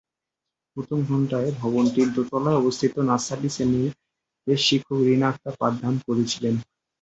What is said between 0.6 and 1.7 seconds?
প্রথম ঘণ্টায়